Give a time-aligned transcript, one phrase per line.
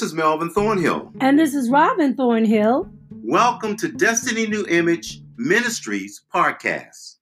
[0.00, 1.12] This is Melvin Thornhill.
[1.20, 2.90] And this is Robin Thornhill.
[3.10, 7.16] Welcome to Destiny New Image Ministries podcast.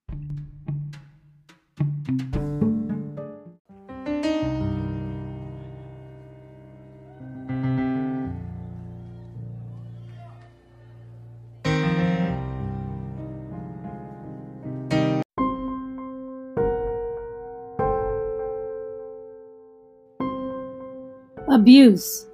[21.51, 22.28] Abuse,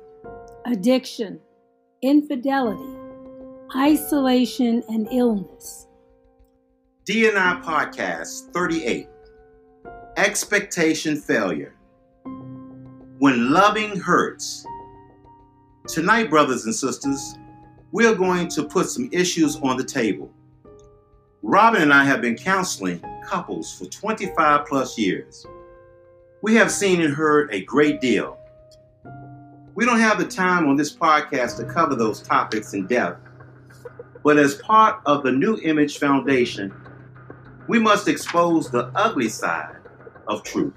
[0.67, 1.39] addiction,
[2.03, 2.99] infidelity,
[3.77, 5.87] isolation, and illness.
[7.07, 9.09] DNI Podcast 38
[10.17, 11.75] Expectation Failure.
[13.19, 14.65] When loving hurts.
[15.87, 17.35] Tonight, brothers and sisters,
[17.93, 20.33] we're going to put some issues on the table.
[21.43, 25.47] Robin and I have been counseling couples for 25 plus years.
[26.41, 28.39] We have seen and heard a great deal.
[29.77, 33.21] We don't have the time on this podcast to cover those topics in depth,
[34.23, 36.73] but as part of the New Image Foundation,
[37.67, 39.75] we must expose the ugly side
[40.29, 40.75] of truth.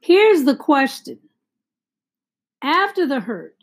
[0.00, 1.18] Here's the question
[2.62, 3.56] After the hurt,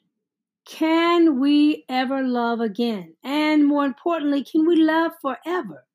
[0.65, 3.15] can we ever love again?
[3.23, 5.85] And more importantly, can we love forever?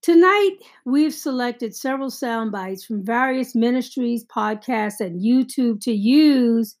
[0.00, 6.76] Tonight, we've selected several sound bites from various ministries, podcasts, and YouTube to use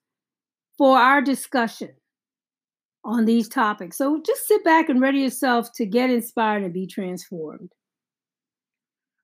[0.78, 1.90] for our discussion
[3.04, 3.98] on these topics.
[3.98, 7.72] So just sit back and ready yourself to get inspired and be transformed.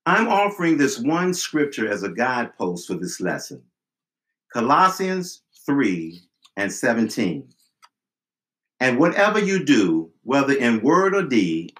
[0.05, 3.63] I'm offering this one scripture as a guidepost for this lesson
[4.53, 6.21] Colossians 3
[6.57, 7.47] and 17.
[8.79, 11.73] And whatever you do, whether in word or deed,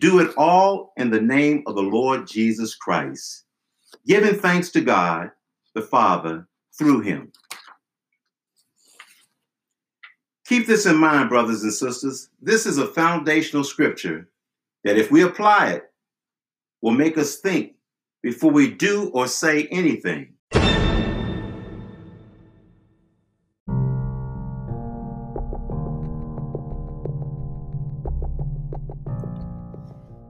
[0.00, 3.44] do it all in the name of the Lord Jesus Christ,
[4.06, 5.30] giving thanks to God
[5.74, 7.32] the Father through him.
[10.46, 12.28] Keep this in mind, brothers and sisters.
[12.40, 14.28] This is a foundational scripture
[14.84, 15.84] that, if we apply it,
[16.82, 17.74] will make us think
[18.22, 20.34] before we do or say anything.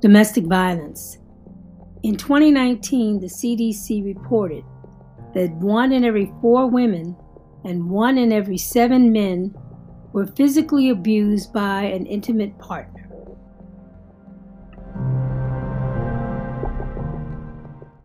[0.03, 1.19] Domestic violence.
[2.03, 4.65] In 2019, the CDC reported
[5.33, 7.17] that one in every four women
[7.65, 9.55] and one in every seven men
[10.13, 13.09] were physically abused by an intimate partner.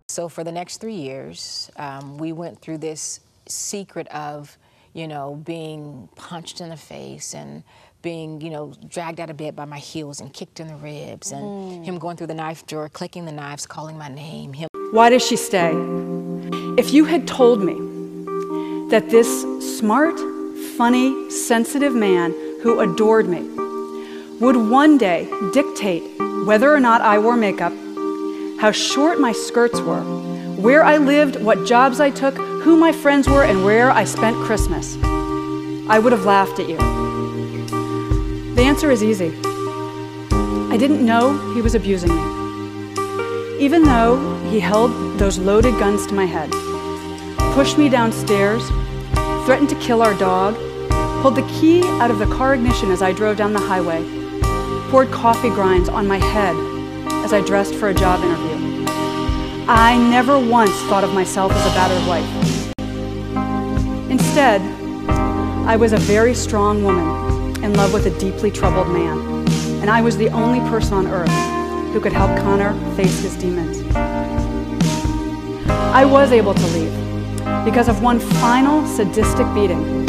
[0.08, 4.56] So for the next three years, um, we went through this secret of,
[4.98, 7.64] you know, being punched in the face and
[8.02, 11.32] being, you know, dragged out of bed by my heels and kicked in the ribs,
[11.32, 11.86] and mm.
[11.86, 14.54] him going through the knife drawer, clicking the knives, calling my name.
[14.54, 14.70] Him.
[14.92, 15.72] Why does she stay?
[16.80, 17.76] If you had told me
[18.90, 19.28] that this
[19.78, 20.18] smart,
[20.78, 22.32] funny, sensitive man
[22.64, 23.42] who adored me
[24.40, 26.04] would one day dictate
[26.46, 27.74] whether or not I wore makeup,
[28.60, 30.02] how short my skirts were,
[30.56, 32.36] where I lived, what jobs I took,
[32.68, 34.98] who my friends were, and where I spent Christmas.
[35.88, 36.76] I would have laughed at you.
[38.56, 39.32] The answer is easy.
[40.70, 43.58] I didn't know he was abusing me.
[43.58, 44.18] Even though
[44.50, 46.52] he held those loaded guns to my head,
[47.56, 48.68] pushed me downstairs,
[49.46, 50.54] threatened to kill our dog,
[51.22, 54.04] pulled the key out of the car ignition as I drove down the highway,
[54.92, 56.58] poured coffee grinds on my head
[57.24, 58.86] as I dressed for a job interview.
[59.70, 62.47] I never once thought of myself as a battered wife.
[64.38, 64.62] Instead,
[65.68, 69.18] I was a very strong woman in love with a deeply troubled man,
[69.82, 73.82] and I was the only person on earth who could help Connor face his demons.
[75.68, 76.94] I was able to leave
[77.66, 80.06] because of one final sadistic beating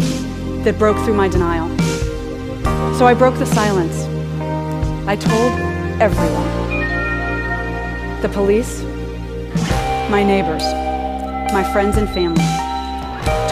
[0.62, 1.66] that broke through my denial.
[2.98, 3.96] So I broke the silence.
[5.08, 5.52] I told
[6.02, 6.50] everyone
[8.20, 8.82] the police,
[10.10, 10.64] my neighbors,
[11.54, 12.57] my friends and family,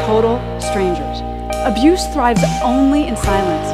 [0.06, 1.20] total strangers.
[1.66, 3.68] Abuse thrives only in silence.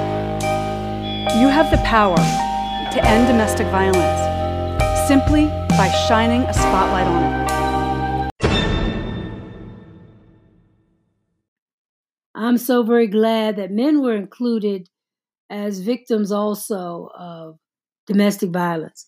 [1.38, 4.32] You have the power to end domestic violence
[5.06, 5.46] simply
[5.76, 7.43] by shining a spotlight on it.
[12.35, 14.88] I'm so very glad that men were included
[15.50, 17.58] as victims also of
[18.06, 19.06] domestic violence.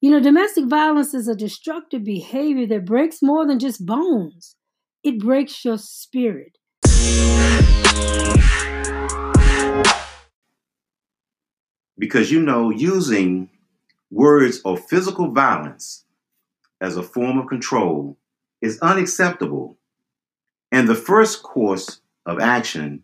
[0.00, 4.56] You know, domestic violence is a destructive behavior that breaks more than just bones,
[5.04, 6.58] it breaks your spirit.
[11.98, 13.50] Because you know, using
[14.10, 16.04] words of physical violence
[16.80, 18.18] as a form of control
[18.60, 19.78] is unacceptable.
[20.70, 23.02] And the first course of action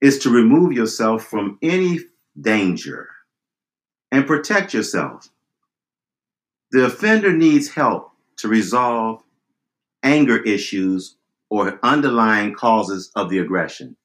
[0.00, 2.00] is to remove yourself from any
[2.38, 3.08] danger
[4.12, 5.30] and protect yourself.
[6.70, 9.22] The offender needs help to resolve
[10.06, 11.16] anger issues
[11.50, 13.96] or underlying causes of the aggression.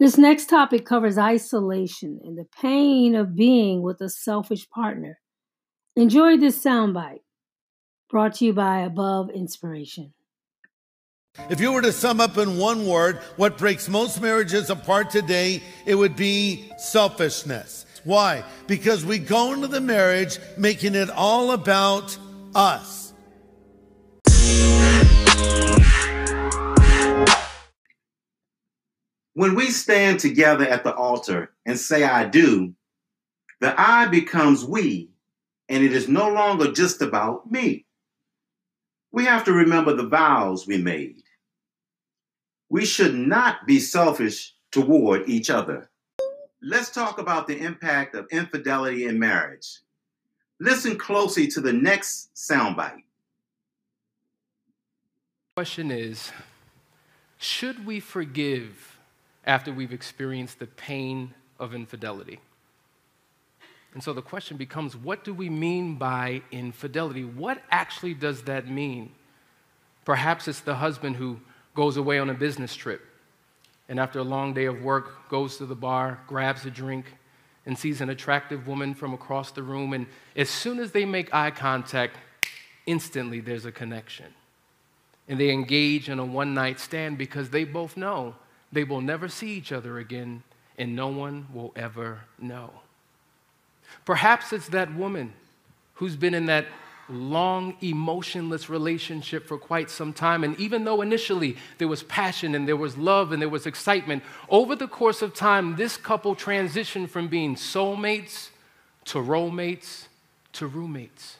[0.00, 5.18] This next topic covers isolation and the pain of being with a selfish partner.
[5.96, 7.20] Enjoy this soundbite
[8.10, 10.12] brought to you by Above Inspiration.
[11.50, 15.62] If you were to sum up in one word what breaks most marriages apart today,
[15.86, 17.86] it would be selfishness.
[18.04, 18.44] Why?
[18.66, 22.16] Because we go into the marriage making it all about
[22.54, 23.07] us.
[29.34, 32.74] When we stand together at the altar and say, I do,
[33.60, 35.10] the I becomes we,
[35.68, 37.86] and it is no longer just about me.
[39.12, 41.22] We have to remember the vows we made.
[42.68, 45.88] We should not be selfish toward each other.
[46.60, 49.80] Let's talk about the impact of infidelity in marriage.
[50.60, 53.04] Listen closely to the next soundbite.
[55.58, 56.30] The question is
[57.36, 58.96] Should we forgive
[59.44, 62.38] after we've experienced the pain of infidelity.
[63.92, 67.24] And so the question becomes what do we mean by infidelity?
[67.24, 69.10] What actually does that mean?
[70.04, 71.40] Perhaps it's the husband who
[71.74, 73.04] goes away on a business trip
[73.88, 77.06] and after a long day of work goes to the bar, grabs a drink,
[77.66, 79.92] and sees an attractive woman from across the room.
[79.92, 80.06] And
[80.36, 82.16] as soon as they make eye contact,
[82.86, 84.34] instantly there's a connection.
[85.28, 88.34] And they engage in a one night stand because they both know
[88.72, 90.42] they will never see each other again,
[90.76, 92.70] and no one will ever know.
[94.04, 95.32] Perhaps it's that woman
[95.94, 96.66] who's been in that
[97.08, 100.44] long, emotionless relationship for quite some time.
[100.44, 104.22] And even though initially there was passion and there was love and there was excitement,
[104.50, 108.50] over the course of time, this couple transitioned from being soulmates
[109.06, 110.08] to roommates
[110.54, 111.36] to roommates.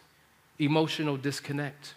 [0.59, 1.95] Emotional disconnect.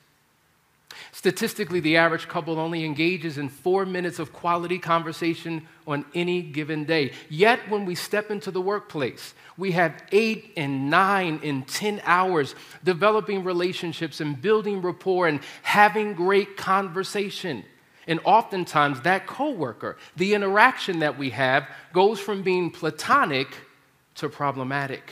[1.14, 6.86] Statistically, the average couple only engages in four minutes of quality conversation on any given
[6.86, 7.12] day.
[7.30, 12.56] Yet, when we step into the workplace, we have eight and nine and 10 hours
[12.84, 17.66] developing relationships and building rapport and having great conversation.
[18.08, 23.50] And oftentimes, that coworker, the interaction that we have, goes from being platonic
[24.16, 25.12] to problematic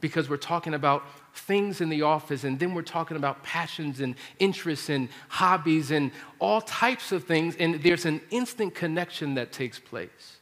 [0.00, 1.04] because we're talking about
[1.38, 6.10] things in the office, and then we're talking about passions and interests and hobbies and
[6.38, 10.38] all types of things, and there's an instant connection that takes place.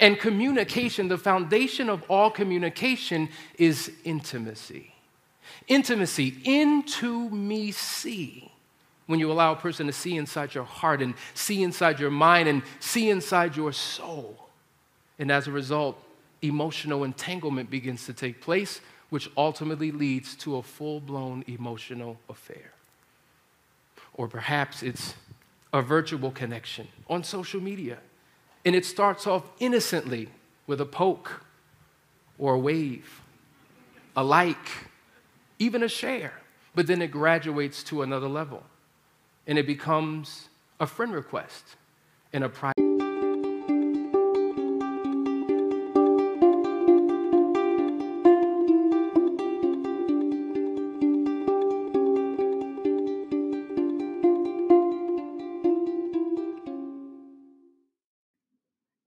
[0.00, 3.28] And communication, the foundation of all communication
[3.58, 4.94] is intimacy.
[5.66, 8.50] Intimacy, into me see.
[9.06, 12.48] When you allow a person to see inside your heart and see inside your mind
[12.48, 14.48] and see inside your soul.
[15.18, 15.98] And as a result,
[16.42, 22.72] emotional entanglement begins to take place which ultimately leads to a full blown emotional affair.
[24.14, 25.14] Or perhaps it's
[25.72, 27.98] a virtual connection on social media,
[28.64, 30.28] and it starts off innocently
[30.66, 31.44] with a poke
[32.38, 33.22] or a wave,
[34.16, 34.68] a like,
[35.58, 36.34] even a share,
[36.74, 38.62] but then it graduates to another level
[39.48, 41.76] and it becomes a friend request
[42.32, 42.87] and a private.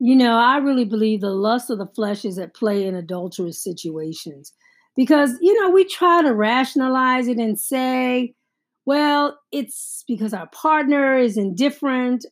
[0.03, 3.63] You know, I really believe the lust of the flesh is at play in adulterous
[3.63, 4.51] situations
[4.95, 8.33] because, you know, we try to rationalize it and say,
[8.83, 12.25] well, it's because our partner is indifferent,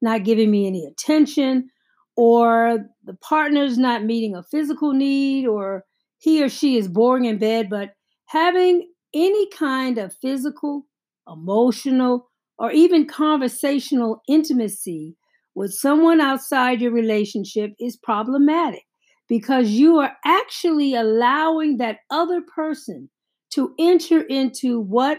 [0.00, 1.68] not giving me any attention,
[2.16, 5.82] or the partner's not meeting a physical need, or
[6.18, 7.68] he or she is boring in bed.
[7.68, 7.94] But
[8.26, 10.86] having any kind of physical,
[11.26, 15.16] emotional, or even conversational intimacy
[15.56, 18.84] with someone outside your relationship is problematic
[19.26, 23.08] because you are actually allowing that other person
[23.50, 25.18] to enter into what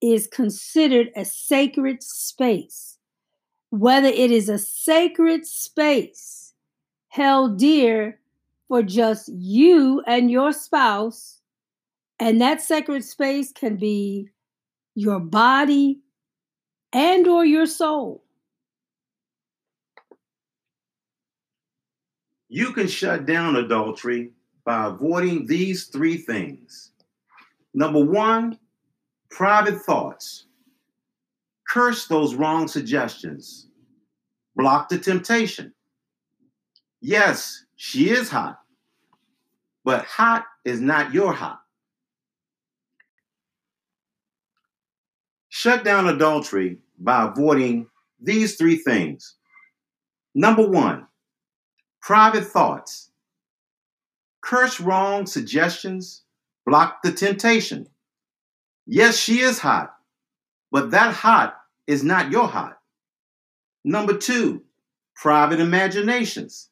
[0.00, 2.96] is considered a sacred space.
[3.70, 6.54] Whether it is a sacred space
[7.08, 8.20] held dear
[8.68, 11.40] for just you and your spouse,
[12.20, 14.28] and that sacred space can be
[14.94, 15.98] your body
[16.92, 18.21] and or your soul
[22.52, 24.32] You can shut down adultery
[24.66, 26.90] by avoiding these three things.
[27.72, 28.58] Number one,
[29.30, 30.48] private thoughts.
[31.66, 33.68] Curse those wrong suggestions.
[34.54, 35.72] Block the temptation.
[37.00, 38.58] Yes, she is hot,
[39.82, 41.62] but hot is not your hot.
[45.48, 47.86] Shut down adultery by avoiding
[48.20, 49.36] these three things.
[50.34, 51.06] Number one,
[52.02, 53.10] private thoughts.
[54.42, 56.22] Curse wrong suggestions,
[56.66, 57.86] block the temptation.
[58.86, 59.94] Yes, she is hot,
[60.72, 61.56] but that hot
[61.86, 62.78] is not your hot.
[63.84, 64.62] Number two,
[65.14, 66.70] private imaginations.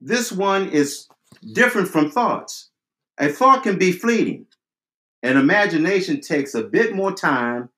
[0.00, 1.08] This one is
[1.52, 2.70] different from thoughts.
[3.18, 4.46] A thought can be fleeting.
[5.22, 7.68] An imagination takes a bit more time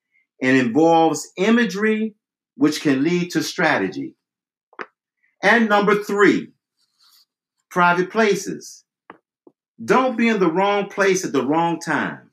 [0.40, 2.14] and involves imagery,
[2.56, 4.14] which can lead to strategy.
[5.42, 6.52] And number three,
[7.70, 8.84] private places.
[9.84, 12.30] Don't be in the wrong place at the wrong time.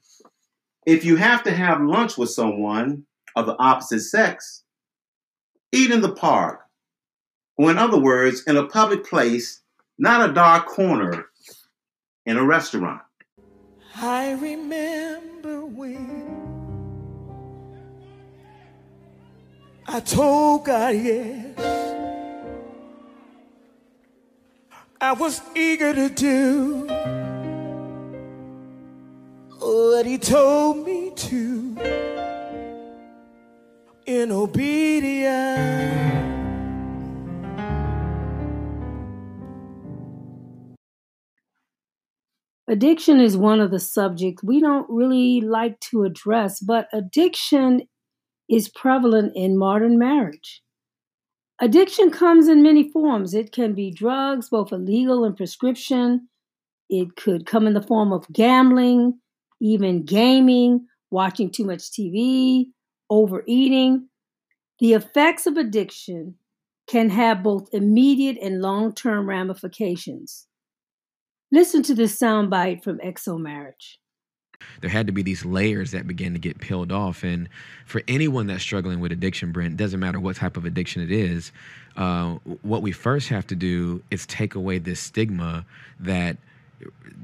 [0.86, 4.64] If you have to have lunch with someone of the opposite sex,
[5.72, 6.62] eat in the park,
[7.58, 9.62] or in other words, in a public place,
[9.98, 11.28] not a dark corner
[12.26, 13.02] in a restaurant.
[13.96, 16.46] I remember when
[19.88, 21.95] I told God yes.
[25.02, 26.88] I was eager to do
[29.60, 31.78] what He told me to
[34.06, 35.76] in obedience.
[42.68, 47.82] Addiction is one of the subjects we don't really like to address, but addiction
[48.50, 50.64] is prevalent in modern marriage.
[51.62, 53.34] Addiction comes in many forms.
[53.34, 56.28] It can be drugs, both illegal and prescription.
[56.90, 59.20] It could come in the form of gambling,
[59.62, 62.66] even gaming, watching too much TV,
[63.10, 64.10] overeating.
[64.80, 66.36] The effects of addiction
[66.88, 70.48] can have both immediate and long term ramifications.
[71.52, 74.00] Listen to this soundbite from XO Marriage
[74.82, 77.24] there had to be these layers that began to get peeled off.
[77.24, 77.50] And
[77.86, 81.52] for anyone that's struggling with addiction, Brent, doesn't matter what type of addiction it is,
[81.98, 85.66] uh, what we first have to do is take away this stigma
[86.00, 86.38] that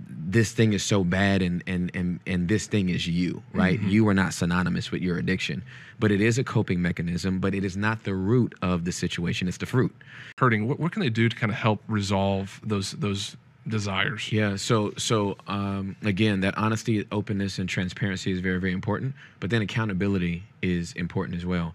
[0.09, 3.89] this thing is so bad and and and and this thing is you right mm-hmm.
[3.89, 5.61] you are not synonymous with your addiction
[5.99, 9.47] but it is a coping mechanism but it is not the root of the situation
[9.47, 9.93] it's the fruit
[10.37, 13.35] hurting what, what can they do to kind of help resolve those those
[13.67, 14.31] desires.
[14.31, 14.55] Yeah.
[14.55, 19.15] So so um, again, that honesty, openness, and transparency is very very important.
[19.39, 21.73] But then accountability is important as well.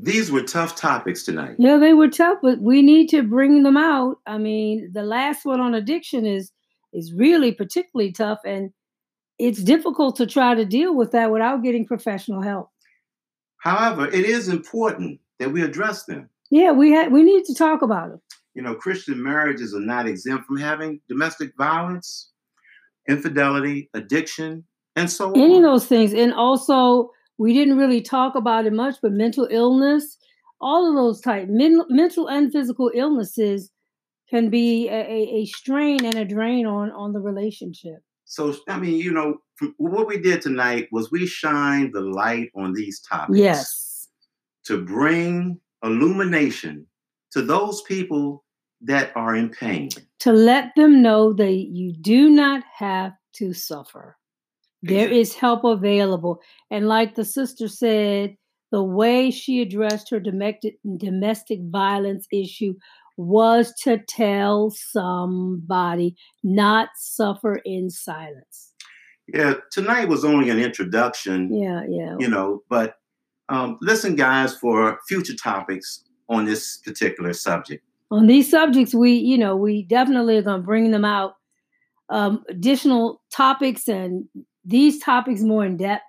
[0.00, 1.56] These were tough topics tonight.
[1.58, 4.18] Yeah, they were tough, but we need to bring them out.
[4.26, 6.52] I mean, the last one on addiction is
[6.92, 8.70] is really particularly tough, and
[9.38, 12.70] it's difficult to try to deal with that without getting professional help.
[13.58, 16.28] However, it is important that we address them.
[16.50, 18.20] Yeah, we had we need to talk about them.
[18.54, 22.30] You know, Christian marriages are not exempt from having domestic violence,
[23.08, 24.64] infidelity, addiction,
[24.96, 25.40] and so on.
[25.40, 25.64] Any on.
[25.64, 26.12] of those things.
[26.12, 30.16] And also, we didn't really talk about it much, but mental illness,
[30.60, 33.70] all of those type men, mental and physical illnesses
[34.28, 38.02] can be a, a, a strain and a drain on on the relationship.
[38.24, 39.38] So, I mean, you know,
[39.76, 43.38] what we did tonight was we shined the light on these topics.
[43.38, 44.08] Yes.
[44.66, 46.86] To bring illumination
[47.32, 48.44] to those people
[48.82, 49.90] that are in pain.
[50.20, 54.16] To let them know that you do not have to suffer.
[54.82, 56.40] There is help available.
[56.70, 58.36] And like the sister said,
[58.70, 62.74] the way she addressed her domestic domestic violence issue
[63.16, 68.72] was to tell somebody, not suffer in silence.
[69.32, 71.52] Yeah, tonight was only an introduction.
[71.54, 72.16] Yeah, yeah.
[72.18, 72.96] You know, but
[73.48, 77.84] um, listen, guys, for future topics on this particular subject.
[78.10, 81.34] On these subjects, we, you know, we definitely are going to bring them out.
[82.10, 84.24] Um, additional topics and
[84.64, 86.04] these topics more in depth.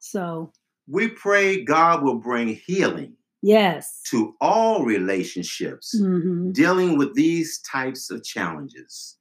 [0.00, 0.52] So
[0.88, 4.00] we pray God will bring healing Yes.
[4.10, 6.50] To all relationships mm-hmm.
[6.52, 9.16] dealing with these types of challenges.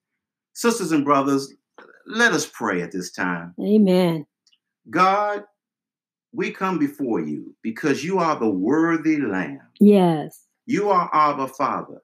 [0.54, 1.54] Sisters and brothers,
[2.06, 3.54] let us pray at this time.
[3.62, 4.26] Amen.
[4.90, 5.44] God,
[6.34, 9.62] we come before you because you are the worthy Lamb.
[9.80, 10.46] Yes.
[10.66, 12.02] You are our Father.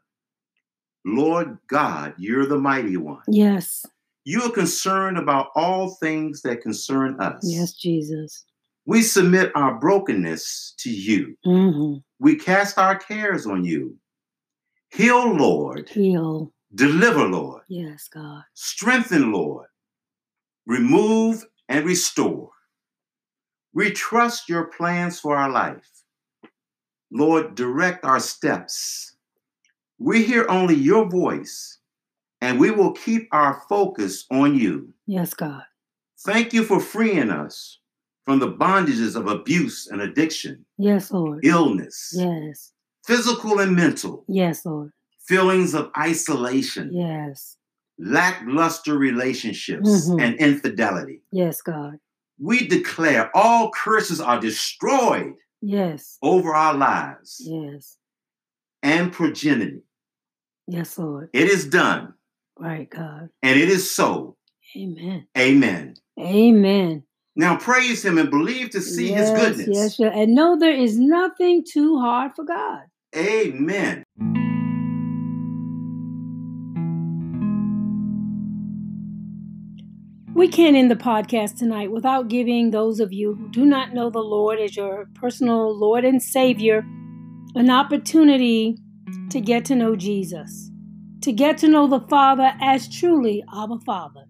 [1.05, 3.21] Lord God, you're the mighty one.
[3.27, 3.85] Yes.
[4.25, 7.41] You are concerned about all things that concern us.
[7.43, 8.45] Yes, Jesus.
[8.85, 11.35] We submit our brokenness to you.
[11.43, 13.97] hmm We cast our cares on you.
[14.91, 15.89] Heal, Lord.
[15.89, 16.53] Heal.
[16.75, 17.61] Deliver, Lord.
[17.67, 18.43] Yes, God.
[18.53, 19.67] Strengthen, Lord.
[20.65, 22.49] Remove and restore.
[23.73, 25.89] We trust your plans for our life.
[27.11, 29.15] Lord, direct our steps.
[29.99, 31.79] We hear only your voice,
[32.41, 34.93] and we will keep our focus on you.
[35.05, 35.63] Yes, God.
[36.25, 37.79] Thank you for freeing us
[38.25, 41.43] from the bondages of abuse and addiction, Yes, Lord.
[41.45, 42.71] illness, Yes.
[43.05, 44.91] physical and mental, Yes, Lord.
[45.27, 47.57] Feelings of isolation, Yes.
[47.97, 50.21] lackluster relationships, Mhm.
[50.21, 51.21] and infidelity.
[51.31, 51.99] Yes, God.
[52.39, 56.17] We declare all curses are destroyed Yes.
[56.21, 57.97] over our lives Yes.
[58.81, 59.81] and progeny.
[60.67, 61.29] Yes, Lord.
[61.33, 62.13] It is done,
[62.59, 63.29] Right, God.
[63.41, 64.37] and it is so.
[64.75, 65.27] Amen.
[65.37, 65.95] Amen.
[66.19, 67.03] Amen.
[67.35, 69.67] Now praise him and believe to see yes, his goodness.
[69.77, 70.13] Yes, yes.
[70.15, 72.83] And know there is nothing too hard for God.
[73.15, 74.03] Amen.
[80.35, 84.09] We can't end the podcast tonight without giving those of you who do not know
[84.09, 86.83] the Lord as your personal Lord and Savior
[87.55, 88.77] an opportunity
[89.29, 90.71] to get to know Jesus,
[91.21, 94.25] to get to know the Father as truly our Father.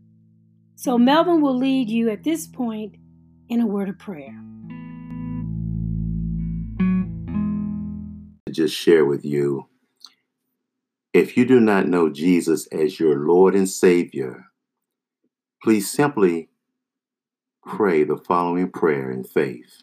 [0.75, 2.98] So, Melvin will lead you at this point
[3.48, 4.38] in a word of prayer.
[8.53, 9.67] just share with you
[11.12, 14.45] if you do not know Jesus as your Lord and Savior,
[15.63, 16.50] please simply
[17.65, 19.82] pray the following prayer in faith,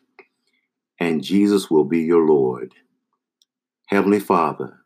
[0.99, 2.75] and Jesus will be your Lord.
[3.87, 4.77] Heavenly Father,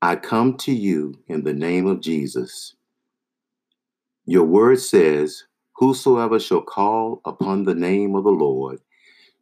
[0.00, 2.76] I come to you in the name of Jesus.
[4.24, 5.42] Your word says,
[5.74, 8.78] Whosoever shall call upon the name of the Lord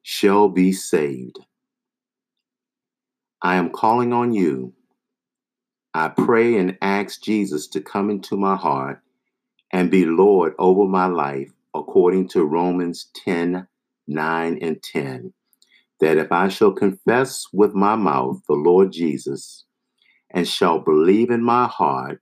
[0.03, 1.39] shall be saved.
[3.43, 4.73] I am calling on you.
[5.93, 9.03] I pray and ask Jesus to come into my heart
[9.73, 13.67] and be Lord over my life according to Romans 10
[14.09, 15.33] 9 and 10.
[16.01, 19.65] That if I shall confess with my mouth the Lord Jesus
[20.31, 22.21] and shall believe in my heart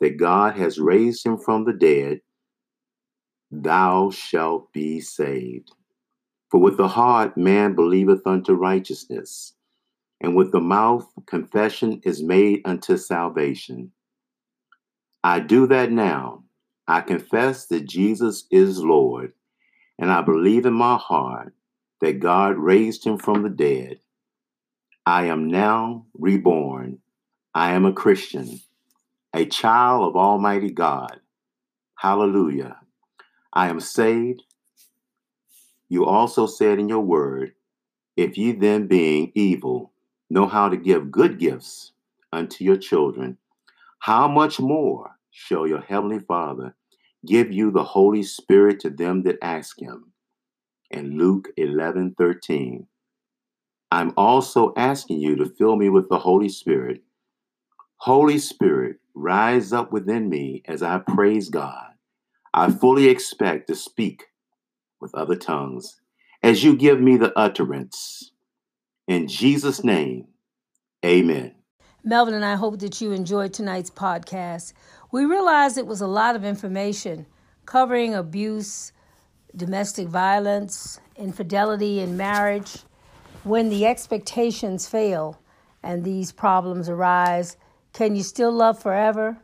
[0.00, 2.20] that God has raised him from the dead,
[3.50, 5.70] thou shalt be saved.
[6.50, 9.54] For with the heart man believeth unto righteousness
[10.20, 13.92] and with the mouth confession is made unto salvation.
[15.22, 16.44] I do that now.
[16.88, 19.32] I confess that Jesus is Lord,
[19.98, 21.54] and I believe in my heart
[22.00, 24.00] that God raised him from the dead.
[25.06, 26.98] I am now reborn.
[27.54, 28.60] I am a Christian,
[29.34, 31.20] a child of Almighty God.
[31.96, 32.78] Hallelujah.
[33.52, 34.42] I am saved.
[35.88, 37.52] You also said in your word,
[38.16, 39.92] if ye then being evil,
[40.28, 41.92] know how to give good gifts
[42.32, 43.36] unto your children,
[43.98, 46.74] how much more shall your heavenly Father
[47.26, 50.12] give you the Holy Spirit to them that ask him?
[50.90, 52.86] And Luke 11 13.
[53.92, 57.02] I'm also asking you to fill me with the Holy Spirit.
[57.96, 61.90] Holy Spirit, rise up within me as I praise God.
[62.54, 64.24] I fully expect to speak
[65.00, 66.00] with other tongues
[66.42, 68.32] as you give me the utterance.
[69.06, 70.28] In Jesus' name,
[71.04, 71.54] amen.
[72.02, 74.72] Melvin and I hope that you enjoyed tonight's podcast.
[75.12, 77.26] We realized it was a lot of information
[77.66, 78.92] covering abuse,
[79.56, 82.78] domestic violence, infidelity in marriage.
[83.42, 85.40] When the expectations fail
[85.82, 87.56] and these problems arise,
[87.92, 89.36] can you still love forever?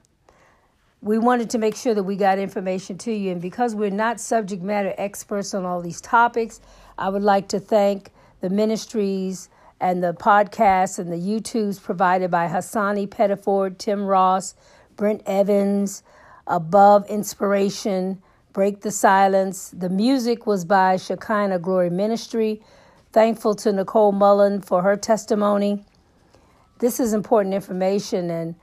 [1.01, 4.21] We wanted to make sure that we got information to you, and because we're not
[4.21, 6.61] subject matter experts on all these topics,
[6.97, 9.49] I would like to thank the ministries
[9.81, 14.55] and the podcasts and the YouTubes provided by Hassani Pettiford, Tim Ross,
[14.97, 16.03] Brent Evans,
[16.47, 19.71] Above Inspiration, Break the Silence.
[19.77, 22.63] The music was by Shekinah Glory Ministry.
[23.13, 25.85] Thankful to Nicole Mullen for her testimony.
[26.79, 28.55] This is important information, and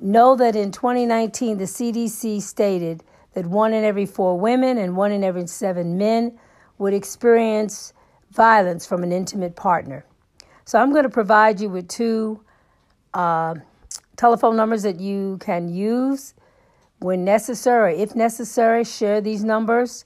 [0.00, 3.02] know that in 2019, the CDC stated
[3.34, 6.38] that one in every four women and one in every seven men
[6.78, 7.92] would experience
[8.30, 10.04] violence from an intimate partner.
[10.64, 12.40] So I'm going to provide you with two
[13.14, 13.54] uh,
[14.16, 16.34] telephone numbers that you can use
[16.98, 20.04] when necessary, if necessary, share these numbers.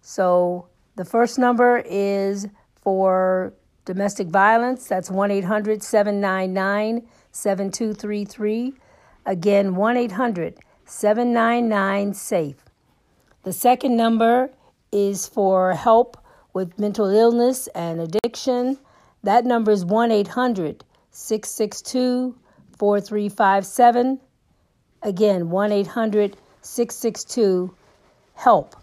[0.00, 2.48] So the first number is
[2.80, 4.86] for domestic violence.
[4.88, 8.74] That's 1 800 799 7233.
[9.26, 12.56] Again, 1 800 799 SAFE.
[13.44, 14.50] The second number
[14.92, 16.16] is for help
[16.52, 18.78] with mental illness and addiction.
[19.22, 22.36] That number is 1 800 662
[22.78, 24.20] 4357.
[25.02, 27.74] Again, 1 800 662
[28.36, 28.74] HELP.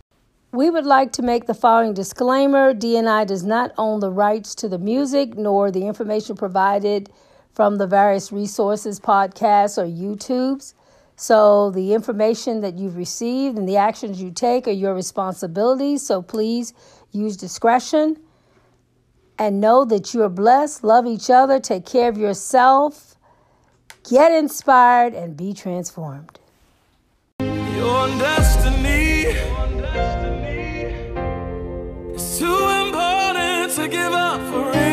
[0.54, 4.68] We would like to make the following disclaimer DNI does not own the rights to
[4.68, 7.10] the music nor the information provided
[7.54, 10.74] from the various resources, podcasts, or YouTubes.
[11.16, 15.98] So, the information that you've received and the actions you take are your responsibility.
[15.98, 16.74] So, please
[17.12, 18.18] use discretion
[19.38, 20.84] and know that you are blessed.
[20.84, 23.11] Love each other, take care of yourself,
[24.10, 26.40] Get inspired and be transformed.
[27.40, 30.94] Your destiny, Your destiny.
[32.38, 34.91] too important to give up for it.